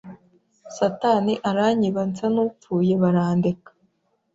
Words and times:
satani 0.77 1.33
aranyiba 1.49 2.01
nsa 2.09 2.27
nupfuye 2.33 2.93
barandeka 3.01 3.69